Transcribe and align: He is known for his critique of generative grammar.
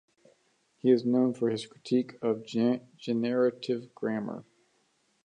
He 0.79 0.89
is 0.89 1.05
known 1.05 1.35
for 1.35 1.51
his 1.51 1.67
critique 1.67 2.17
of 2.23 2.43
generative 2.43 3.93
grammar. 3.93 4.45